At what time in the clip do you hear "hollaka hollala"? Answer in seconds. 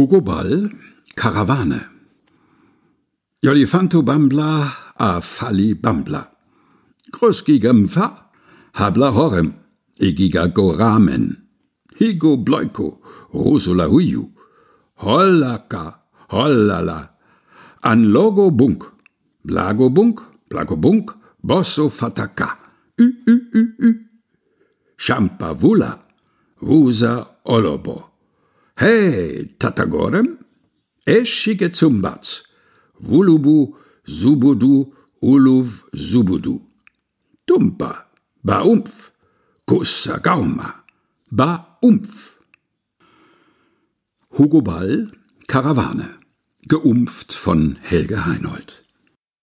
15.02-17.10